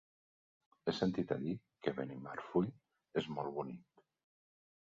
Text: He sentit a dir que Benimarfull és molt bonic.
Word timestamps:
He 0.87 0.93
sentit 0.99 1.33
a 1.35 1.37
dir 1.43 1.53
que 1.87 1.95
Benimarfull 1.99 2.73
és 3.23 3.31
molt 3.37 3.57
bonic. 3.59 4.05